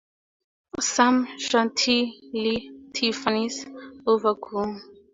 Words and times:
Some 0.79 1.27
Chantilly-Tiffanys' 1.37 3.67
overgroom. 4.07 4.81